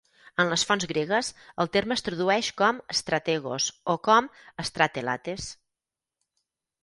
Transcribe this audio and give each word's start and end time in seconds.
En 0.43 0.47
les 0.51 0.61
fonts 0.67 0.85
gregues, 0.91 1.27
el 1.63 1.69
terme 1.75 1.97
es 1.99 2.03
tradueix 2.07 2.47
com 2.61 2.79
"strategos" 2.99 3.67
o 3.93 3.95
com 4.07 4.29
"stratelates". 4.71 5.51